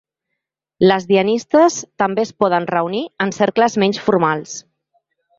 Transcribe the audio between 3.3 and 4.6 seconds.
cercles menys formals.